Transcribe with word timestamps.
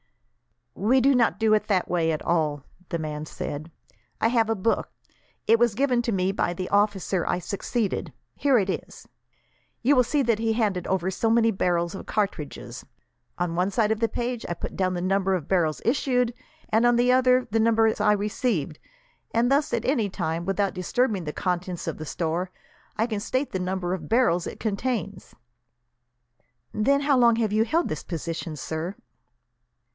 "We 0.73 0.99
do 0.99 1.13
not 1.13 1.37
do 1.37 1.53
it 1.53 1.67
that 1.67 1.87
way 1.87 2.11
at 2.11 2.23
all," 2.23 2.63
the 2.89 2.97
man 2.97 3.27
said. 3.27 3.69
"I 4.19 4.29
have 4.29 4.49
a 4.49 4.55
book. 4.55 4.89
It 5.45 5.59
was 5.59 5.75
given 5.75 6.01
to 6.03 6.11
me 6.11 6.31
by 6.31 6.53
the 6.55 6.69
officer 6.69 7.23
I 7.27 7.37
succeeded. 7.37 8.11
Here 8.35 8.57
it 8.57 8.67
is. 8.67 9.07
You 9.83 9.95
will 9.95 10.03
see 10.03 10.23
that 10.23 10.39
he 10.39 10.53
handed 10.53 10.87
over 10.87 11.11
so 11.11 11.29
many 11.29 11.51
barrels 11.51 11.93
of 11.93 12.07
cartridges. 12.07 12.83
On 13.37 13.53
one 13.53 13.69
side 13.69 13.91
of 13.91 13.99
the 13.99 14.07
page 14.09 14.43
I 14.49 14.55
put 14.55 14.75
down 14.75 14.95
the 14.95 15.01
number 15.03 15.35
of 15.35 15.47
barrels 15.47 15.83
issued, 15.85 16.33
and 16.69 16.83
on 16.83 16.95
the 16.95 17.11
other 17.11 17.47
the 17.51 17.59
number 17.59 17.93
I 17.99 18.13
receive, 18.13 18.71
and 19.35 19.51
thus, 19.51 19.71
at 19.71 19.85
any 19.85 20.09
time, 20.09 20.45
without 20.45 20.73
disturbing 20.73 21.25
the 21.25 21.33
contents 21.33 21.85
of 21.85 21.97
the 21.99 22.05
store, 22.07 22.49
I 22.97 23.05
can 23.05 23.19
state 23.19 23.51
the 23.51 23.59
number 23.59 23.93
of 23.93 24.09
barrels 24.09 24.47
it 24.47 24.59
contains." 24.59 25.35
"Then 26.73 27.01
how 27.01 27.19
long 27.19 27.35
have 27.35 27.53
you 27.53 27.65
held 27.65 27.87
this 27.87 28.03
position, 28.03 28.55
sir?" 28.55 28.95